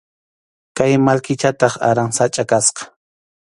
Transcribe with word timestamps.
Kay 0.77 0.93
mallkichataq 1.05 1.73
aransachʼa 1.89 2.43
kasqa. 2.51 2.83